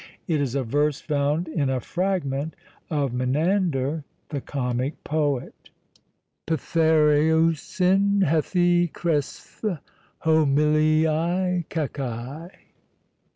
[0.27, 2.55] It is a verse found in a fragment
[2.89, 5.69] of Menander the comic poet:
[6.47, 9.77] [Greek: Phtheirousin hêthê chrêsth'
[10.25, 12.49] homiliai kakai].